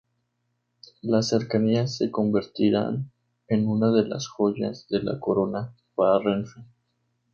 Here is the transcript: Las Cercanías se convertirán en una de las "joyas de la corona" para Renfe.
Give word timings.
Las 1.03 1.29
Cercanías 1.29 1.95
se 1.97 2.09
convertirán 2.09 3.11
en 3.47 3.67
una 3.67 3.91
de 3.91 4.07
las 4.07 4.25
"joyas 4.27 4.87
de 4.89 5.03
la 5.03 5.19
corona" 5.19 5.75
para 5.93 6.17
Renfe. 6.17 6.61